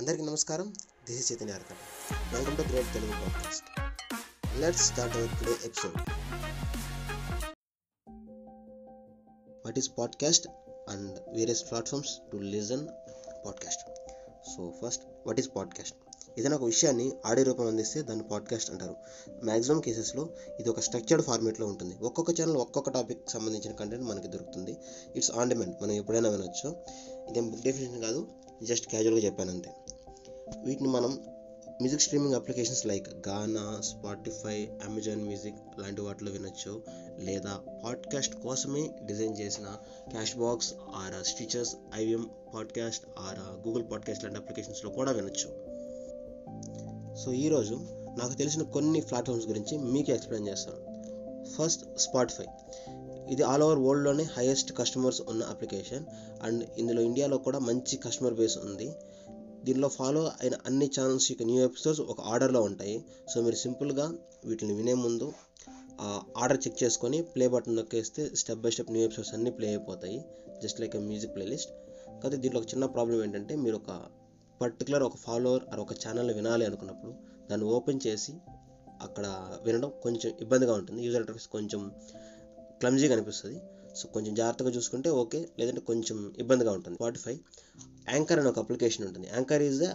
అందరికీ 0.00 0.24
నమస్కారం. 0.24 0.74
This 1.06 1.18
is 1.18 1.32
Chaitanya 1.32 1.52
Arkat 1.52 1.80
welcome 2.34 2.56
to 2.56 2.62
great 2.62 2.86
Telugu 2.94 3.10
podcast 3.10 3.64
let's 4.60 4.92
start 4.92 5.16
our 5.16 5.28
today 5.28 5.50
episode 5.50 5.96
what 9.66 9.78
is 9.78 9.90
podcast 9.98 10.48
and 10.90 11.18
various 11.34 11.70
platforms 11.70 12.18
to 12.32 12.36
listen 12.36 12.88
podcast 13.46 13.82
so 14.56 14.74
first 14.82 15.02
what 15.26 15.38
is 15.38 15.48
podcast 15.56 15.96
ఏదైనా 16.38 16.56
ఒక 16.56 16.64
విషయాన్ని 16.64 17.12
audio 17.26 17.46
రూపం 17.46 17.66
అందిస్తే 17.66 18.02
దాన్ని 18.02 18.28
podcast 18.28 18.70
అంటారు. 18.70 18.96
Maximum 19.44 19.80
కేసెస్లో 19.80 20.28
ఇది 20.60 20.68
ఒక 20.68 20.80
స్ట్రక్చర్డ్ 20.80 21.24
ఫార్మేట్లో 21.24 21.66
ఉంటుంది. 21.66 21.96
ఒక్కొక్క 22.02 22.30
ఛానల్ 22.30 22.56
ఒక్కొక్క 22.56 22.90
టాపిక్ 22.90 23.30
సంబంధించిన 23.30 23.72
కంటెంట్ 23.72 24.04
మనకి 24.04 24.28
దొరుకుతుంది. 24.28 24.76
ఇట్స్ 25.16 25.30
ఆన్ 25.30 25.48
డిమాండ్ 25.48 25.82
మనం 25.82 25.92
ఎప్పుడైనా 25.92 26.28
వినొచ్చు. 26.28 26.76
ఇదేం 27.30 27.50
బుక్ 27.50 27.62
డెఫినేషన్ 27.62 28.02
కాదు. 28.02 28.28
జస్ట్ 28.62 28.88
క్యాజువల్గా 28.88 29.20
చెప్పాను 29.20 29.50
అంతే. 29.50 29.70
వీటిని 30.64 30.88
మనం 30.88 31.20
music 31.68 32.02
streaming 32.02 32.34
applications 32.34 32.86
like 32.86 33.28
Gaana 33.28 33.80
Spotify 33.80 34.68
Amazon 34.84 35.22
music 35.22 35.80
లాంటి 35.80 36.00
వాటిలో 36.00 36.32
వినొచ్చు. 36.32 36.82
లేదా 37.18 37.60
పాడ్కాస్ట్ 37.84 38.34
కోసమే 38.34 38.90
డిజైన్ 39.04 39.38
చేసిన 39.38 39.76
Castbox 40.36 40.74
or 40.96 41.26
stitchers 41.26 41.76
IVM 41.94 42.30
podcast 42.54 43.04
or 43.18 43.68
Google 43.68 43.84
podcast 43.90 44.24
లాంటి 44.24 44.38
అప్లికేషన్స్లో 44.38 44.90
కూడా 44.90 45.12
వినొచ్చు. 45.12 45.70
సో 47.14 47.32
ఈరోజు 47.32 47.74
నాకు 48.18 48.34
తెలిసిన 48.34 48.62
కొన్ని 48.62 49.00
ప్లాట్ఫామ్స్ 49.00 49.46
గురించి 49.46 49.78
మీకు 49.78 50.10
ఎక్స్ప్లెయిన్ 50.10 50.48
చేస్తాను. 50.48 50.90
First 51.44 51.98
Spotify. 51.98 52.44
ఇది 53.34 53.42
ఆల్ 53.50 53.62
ఓవర్ 53.66 53.80
వరల్డ్లోనే 53.86 54.24
హైయెస్ట్ 54.36 54.70
కస్టమర్స్ 54.78 55.20
ఉన్న 55.30 55.42
అప్లికేషన్ 55.52 56.04
అండ్ 56.42 56.62
ఇందులో 56.78 57.02
ఇండియాలో 57.08 57.38
కూడా 57.46 57.58
మంచి 57.68 57.96
కస్టమర్ 57.96 58.34
బేస్ 58.34 58.56
ఉంది. 58.58 58.88
దీనిలో 59.64 59.88
ఫాలో 59.88 60.22
అయిన 60.40 60.56
అన్ని 60.66 60.86
ఛానల్స్ 60.96 61.26
యొక్క 61.32 61.44
న్యూ 61.50 61.60
ఎపిసోడ్స్ 61.64 62.02
ఒక 62.12 62.20
ఆర్డర్లో 62.32 62.60
ఉంటాయి. 62.62 62.96
సో 63.30 63.36
మీరు 63.46 63.58
సింపుల్గా 63.64 64.06
వీటిని 64.44 64.74
వినే 64.78 64.94
ముందు 65.04 65.26
ఆర్డర్ 66.42 66.60
చెక్ 66.66 66.78
చేసుకొని 66.82 67.18
play 67.32 67.46
button 67.48 67.76
నొక్కేస్తే 67.76 68.22
step 68.40 68.60
by 68.60 68.70
step 68.70 68.92
new 68.94 69.02
episodes 69.04 69.32
అన్నీ 69.34 69.50
ప్లే 69.50 69.66
అయిపోతాయి. 69.68 70.18
Just 70.62 70.80
like 70.80 70.96
a 70.96 71.02
music 71.10 71.34
playlist 71.34 71.70
కాకపోతే 72.08 72.36
దీంట్లో 72.36 72.60
ఒక 72.60 72.66
చిన్న 72.72 72.86
ప్రాబ్లం 72.94 73.18
ఏంటంటే 73.24 73.54
మీరు 73.56 73.76
ఒక 73.82 73.90
పర్టికులర్ 74.60 75.02
ఒక 75.02 75.16
ఫాలోవర్ 75.16 75.62
ఆర్ 75.72 75.80
ఒక 75.80 75.94
ఛానల్ 76.02 76.30
వినాలి 76.38 76.64
అనుకున్నప్పుడు 76.64 77.12
దాన్ని 77.50 77.66
ఓపెన్ 77.76 78.00
చేసి 78.06 78.32
అక్కడ 79.06 79.26
వినడం 79.66 79.90
కొంచెం 80.02 80.30
ఇబ్బందిగా 80.40 80.72
ఉంటుంది. 80.78 81.00
యూజర్ 81.06 81.20
ఇంటర్ఫేస్ 81.20 81.48
కొంచెం 81.56 81.80
క్లమ్జీగా 82.80 83.14
అనిపిస్తుంది 83.14 83.58
సో 83.96 84.08
కొంచెం 84.08 84.34
జాగ్రత్తగా 84.34 84.70
చూసుకుంటే 84.70 85.10
ఓకే 85.10 85.48
లేదంటే 85.58 85.80
కొంచెం 85.80 86.16
ఇబ్బందిగా 86.38 86.72
ఉంటుంది. 86.72 86.96
స్పాటిఫై 86.96 87.34
యాంకర్ 88.12 88.38
అనే 88.38 88.48
ఒక 88.48 88.58
అప్లికేషన్ 88.58 89.06
ఉంటుంది. 89.06 89.26
Anchor 89.34 89.62
is 89.62 89.78
the 89.82 89.88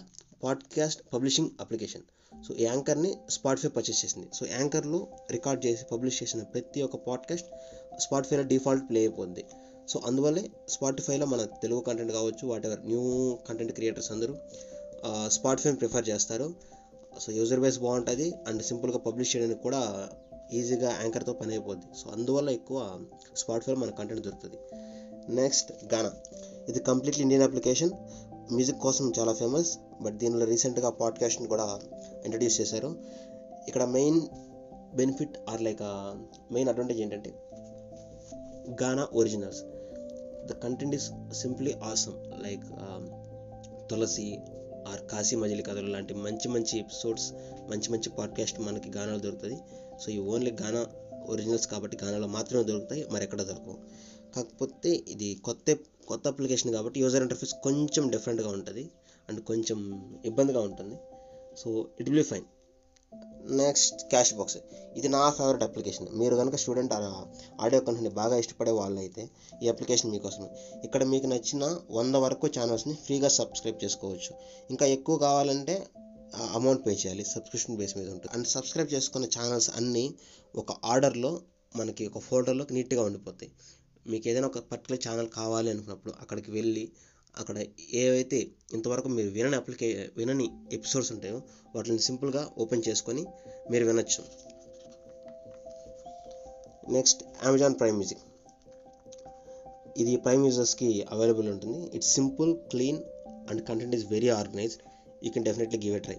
podcast 0.44 1.02
publishing 1.14 1.50
application 1.62 2.02
so 2.48 2.54
ఈ 2.54 2.64
యాంకర్ని 2.64 3.12
స్పాటిఫై 3.30 3.70
పర్చేస్ 3.70 4.06
చేసింది. 4.06 4.28
సో 4.34 4.46
యాంకర్లో 4.46 5.08
రికార్డ్ 5.32 5.66
చేసి 5.66 5.84
పబ్లిష్ 5.92 6.24
చేసిన 6.24 6.44
ప్రతి 6.44 6.82
ఒక్క 6.82 6.96
పాడ్కాస్ట్ 6.96 7.48
స్పాటిఫైలో 8.00 8.44
డిఫాల్ట్ 8.44 8.90
ప్లే 8.90 9.00
అయిపోద్ది. 9.00 9.46
సో 9.90 10.02
అందువల్లే 10.06 10.44
స్పాటిఫైలో 10.70 11.26
మన 11.26 11.42
తెలుగు 11.62 11.80
కంటెంట్ 11.80 12.14
కావచ్చు 12.14 12.48
what 12.48 12.66
ever 12.66 12.82
new 12.86 13.04
content 13.50 13.74
creators 13.74 14.12
అందరూ 14.12 14.36
స్పాటిఫైని 15.28 15.78
ప్రిఫర్ 15.78 16.10
చేస్తారు. 16.10 16.48
సో 17.20 17.32
యూజర్ 17.32 17.60
బేస్ 17.60 17.80
బాగుంటుంది. 17.80 18.34
అండ్ 18.48 18.62
సింపుల్గా 18.64 18.98
పబ్లిష్ 18.98 19.36
చేయడానికి 19.36 19.62
కూడా 19.62 20.10
ఈజీగా 20.54 20.90
యాంకర్తో 21.02 21.34
పని 21.34 21.52
అయిపోద్ది. 21.52 21.86
సో 21.98 22.10
అందువల్ల 22.10 22.50
ఎక్కువ 22.50 23.00
స్పాటిఫైలో 23.36 23.80
మన 23.80 23.90
కంటెంట్ 23.90 24.24
దొరుకుతుంది. 24.24 24.58
నెక్స్ట్ 25.30 25.72
గానా 25.94 26.12
ఇది 26.70 26.80
కంప్లీట్లీ 26.80 27.22
ఇండియన్ 27.22 27.44
అప్లికేషన్ 27.44 27.92
మ్యూజిక్ 28.52 28.80
కోసం 28.80 29.14
చాలా 29.20 29.34
ఫేమస్ 29.34 29.78
బట్ 30.02 30.18
దీనిలో 30.18 30.46
రీసెంట్గా 30.46 30.90
పాడ్కాస్ట్ని 30.90 31.48
కూడా 31.48 31.80
ఇంట్రడ్యూస్ 32.26 32.62
చేశారు. 32.62 32.96
ఇక్కడ 33.68 33.84
main 33.84 34.22
benefit 34.96 35.38
or 35.50 35.62
like 35.62 35.82
main 36.52 36.70
advantage 36.70 37.00
ఏంటంటే 37.00 37.34
Gaana 38.84 39.08
originals 39.14 39.64
the 40.48 40.52
content 40.52 40.96
is 40.96 41.12
simply 41.34 41.74
awesome 41.74 42.44
like 42.44 42.64
Tulasi 43.90 44.40
or 44.88 45.02
Kashi 45.12 45.36
Majili 45.36 45.64
Kathalu 45.64 45.88
లాంటి 45.88 46.14
మంచి 46.14 46.48
మంచి 46.48 46.80
ఎపిసోడ్స్ 46.80 47.34
మంచి 47.70 47.90
మంచి 47.90 48.10
పాడ్కాస్ట్ 48.10 48.60
మనకి 48.60 48.90
గానాలు 48.90 49.20
దొరుకుతుంది 49.20 49.58
సో 50.06 50.12
ఈ 50.12 50.18
ఓన్లీ 50.18 50.52
గానా 50.62 50.88
ఒరిజినల్స్ 51.26 51.68
కాబట్టి 51.68 51.98
గానాలో 52.04 52.28
మాత్రమే 52.28 52.64
దొరుకుతాయి 52.64 53.08
మరి 53.12 53.24
ఎక్కడ 53.24 53.42
దొరకవు. 53.42 53.78
కాకపోతే 54.36 55.04
ఇది 55.08 55.36
కొత్త 55.44 55.78
కొత్త 56.08 56.28
అప్లికేషన్ 56.28 56.74
కాబట్టి 56.74 57.00
యూజర్ 57.00 57.22
ఇంటర్ఫేస్ 57.22 57.54
కొంచెం 57.64 58.10
డిఫరెంట్గా 58.10 58.50
ఉంటుంది 58.50 58.90
అండ్ 59.30 59.44
కొంచెం 59.44 59.80
ఇబ్బందిగా 60.26 60.60
ఉంటుంది. 60.60 60.96
So 61.58 61.88
it 62.00 62.10
will 62.10 62.22
be 62.22 62.24
fine 62.24 62.46
next 63.62 64.00
Castbox 64.34 64.58
ఇది 64.98 65.08
నా 65.08 65.24
ఫేవరెట్ 65.38 65.64
అప్లికేషన్ 65.64 66.08
మీరు 66.20 66.36
కనుక 66.36 66.56
స్టూడెంట్ 66.56 66.94
ఆడియో 67.64 67.80
కంటెంట్ని 67.88 68.10
బాగా 68.10 68.38
ఇష్టపడే 68.38 68.72
వాళ్ళైతే 68.72 69.30
ఈ 69.64 69.68
అప్లికేషన్ 69.68 70.12
మీకోసమే. 70.12 70.50
ఇక్కడ 70.84 71.04
మీకు 71.04 71.28
నచ్చిన 71.28 71.78
వంద 71.90 72.16
వరకు 72.16 72.48
ఛానల్స్ని 72.48 72.94
ఫ్రీగా 73.06 73.28
సబ్స్క్రైబ్ 73.28 73.84
చేసుకోవచ్చు. 73.84 74.34
ఇంకా 74.72 74.86
ఎక్కువ 74.86 75.18
కావాలంటే 75.18 75.88
అమౌంట్ 76.58 76.86
పే 76.86 76.92
చేయాలి. 76.92 77.26
సబ్స్క్రిప్షన్ 77.26 77.78
బేస్ 77.78 77.98
మీద 77.98 78.10
ఉంటుంది. 78.10 78.34
అండ్ 78.36 78.48
సబ్స్క్రైబ్ 78.48 78.94
చేసుకున్న 78.94 79.26
ఛానల్స్ 79.38 79.70
అన్నీ 79.76 80.06
ఒక 80.56 80.72
ఆర్డర్లో 80.86 81.42
మనకి 81.76 82.08
ఒక 82.08 82.20
ఫోల్డర్లో 82.20 82.66
నీట్గా 82.72 83.04
ఉండిపోతాయి. 83.04 83.52
మీకు 84.08 84.28
ఏదైనా 84.30 84.48
ఒక 84.48 84.60
పర్టికులర్ 84.72 85.02
ఛానల్ 85.08 85.30
కావాలి 85.30 85.70
అనుకున్నప్పుడు 85.72 86.14
అక్కడికి 86.22 86.52
వెళ్ళి 86.52 86.92
అక్కడ 87.40 87.58
ఏవైతే 87.94 88.48
ఇంతవరకు 88.74 89.08
మీరు 89.08 89.30
వినని 89.30 89.56
అప్లికే 89.56 90.10
వినని 90.18 90.48
ఎపిసోడ్స్ 90.74 91.12
ఉంటాయో 91.12 91.42
వాటిని 91.76 92.00
సింపుల్గా 92.00 92.50
ఓపెన్ 92.58 92.84
చేసుకొని 92.90 93.26
మీరు 93.72 93.86
వినొచ్చు. 93.86 94.24
నెక్స్ట్ 96.92 97.24
అమెజాన్ 97.46 97.76
ప్రైమ్ 97.80 97.98
మ్యూజిక్ 97.98 98.24
ఇది 99.98 100.16
ప్రైమ్ 100.16 100.46
యూజర్స్కి 100.46 101.06
అవైలబుల్ 101.12 101.50
ఉంటుంది. 101.50 101.90
It's 101.96 102.14
simple 102.14 102.58
clean 102.72 102.98
and 103.50 103.62
content 103.68 103.96
is 103.96 104.06
very 104.12 104.30
organised 104.30 104.82
you 105.24 105.32
can 105.32 105.46
definitely 105.46 105.80
give 105.80 105.96
a 105.96 106.00
try 106.00 106.18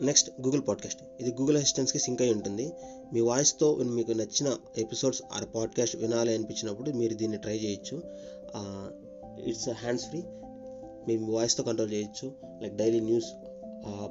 next 0.00 0.30
Google 0.40 0.62
podcast 0.68 1.02
ఇది 1.20 1.30
గూగుల్ 1.32 1.56
అసిస్టెంట్స్కి 1.56 1.98
సింక్ 1.98 2.22
అయి 2.22 2.32
ఉంటుంది. 2.34 2.72
మీ 3.12 3.20
వాయిస్తో 3.20 3.74
మీకు 3.74 4.12
నచ్చిన 4.12 4.56
ఎపిసోడ్స్ 4.78 5.22
ఆర్ 5.32 5.46
పాడ్కాస్ట్ 5.54 5.96
వినాలి 5.96 6.34
అనిపించినప్పుడు 6.34 6.90
మీరు 6.90 7.14
దీన్ని 7.14 7.38
ట్రై 7.38 7.58
చేయొచ్చు. 7.58 7.96
ఇట్స్ 9.48 9.68
హ్యాండ్స్ 9.68 10.06
ఫ్రీ 10.06 10.22
మీ 11.08 11.16
వాయిస్తో 11.16 11.62
కంట్రోల్ 11.62 11.92
చేయొచ్చు. 11.92 12.32
Like 12.62 12.74
daily 12.74 13.00
news 13.00 13.32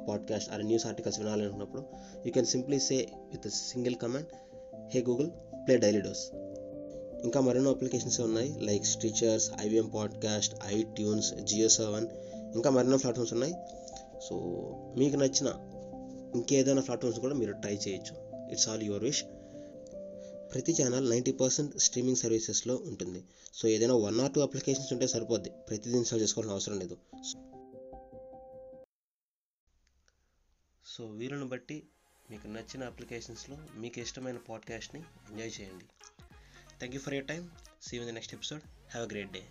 podcast 0.08 0.52
or 0.52 0.66
news 0.66 0.86
articles 0.86 1.18
వినాలనుకున్నప్పుడు 1.18 1.84
you 2.26 2.32
can 2.32 2.46
simply 2.46 2.78
say 2.78 3.08
with 3.30 3.54
single 3.54 3.94
command 3.94 4.26
hey 4.94 5.02
Google 5.02 5.30
play 5.66 5.76
daily 5.76 6.00
dose 6.00 6.28
ఇంకా 7.22 7.40
మరెన్నో 7.40 7.70
అప్లికేషన్స్ 7.70 8.20
ఉన్నాయి. 8.20 8.54
Like 8.60 8.84
stitchers 8.84 9.50
IVM 9.60 9.88
podcast 9.88 10.56
iTunes 10.66 11.34
Jio 11.34 11.68
Saavn 11.68 12.06
ఇంకా 12.54 12.70
మరెన్నో 12.70 12.96
platforms 12.96 13.32
ఉన్నాయి. 13.32 13.54
So 14.28 14.36
మీకు 14.96 15.16
నచ్చిన 15.16 15.48
ఇంకేదైనా 16.34 16.82
ప్లాట్ఫామ్స్ 16.82 17.20
కూడా 17.20 17.34
మీరు 17.34 17.52
ట్రై 17.52 17.78
చేయొచ్చు. 17.88 18.14
ఇట్స్ 18.50 18.68
ఆల్ 18.68 18.82
యువర్ 18.82 19.02
విష్ 19.02 19.24
ప్రతి 20.52 20.72
ఛానల్ 20.82 21.10
నైంటీ 21.10 21.32
పర్సెంట్ 21.32 21.78
స్ట్రీమింగ్ 21.78 22.16
సర్వీసెస్లో 22.16 22.76
ఉంటుంది. 22.76 23.24
సో 23.52 23.68
ఏదైనా 23.68 23.94
వన్ 23.94 24.20
ఆర్ 24.20 24.32
టూ 24.32 24.40
అప్లికేషన్స్ 24.40 24.92
ఉంటే 24.92 25.06
సరిపోద్ది. 25.06 25.50
ప్రతిదీ 25.68 25.96
ఇన్స్టాల్ 25.96 26.22
చేసుకోవాల్సిన 26.22 26.52
అవసరం 26.52 26.78
లేదు. 26.78 26.96
సో 30.86 31.06
వీలును 31.06 31.48
బట్టి 31.48 31.86
మీకు 32.30 32.46
నచ్చిన 32.46 32.84
అప్లికేషన్స్లో 32.84 33.58
మీకు 33.74 34.00
ఇష్టమైన 34.00 34.36
పాడ్కాస్ట్ని 34.36 35.02
ఎంజాయ్ 35.30 35.52
చేయండి. 35.60 35.84
Thank 36.78 36.94
you 36.94 37.00
for 37.00 37.14
your 37.14 37.26
time 37.26 37.48
see 37.82 37.96
in 37.96 38.06
the 38.06 38.10
next 38.10 38.34
episode 38.34 38.62
have 38.90 39.08
a 39.08 39.10
great 39.10 39.32
day 39.32 39.42